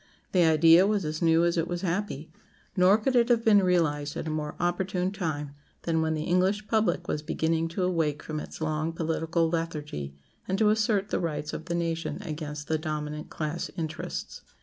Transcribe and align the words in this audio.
The 0.31 0.41
idea 0.43 0.87
was 0.87 1.05
as 1.05 1.21
new 1.21 1.45
as 1.45 1.57
it 1.59 1.67
was 1.67 1.81
happy; 1.83 2.31
nor 2.75 2.97
could 2.97 3.15
it 3.15 3.29
have 3.29 3.45
been 3.45 3.61
realized 3.61 4.17
at 4.17 4.25
a 4.25 4.31
more 4.31 4.55
opportune 4.59 5.11
time 5.11 5.51
than 5.83 6.01
when 6.01 6.15
the 6.15 6.23
English 6.23 6.67
public 6.67 7.07
was 7.07 7.21
beginning 7.21 7.67
to 7.67 7.83
awake 7.83 8.23
from 8.23 8.39
its 8.39 8.61
long 8.61 8.93
political 8.93 9.47
lethargy, 9.47 10.15
and 10.47 10.57
to 10.57 10.71
assert 10.71 11.09
the 11.09 11.19
rights 11.19 11.53
of 11.53 11.65
the 11.65 11.75
nation 11.75 12.17
against 12.23 12.67
the 12.67 12.79
dominant 12.79 13.29
class 13.29 13.69
interests. 13.77 14.41